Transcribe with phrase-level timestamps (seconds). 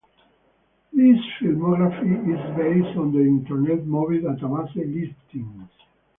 [0.91, 5.69] This filmography is based on the Internet Movie Database listings.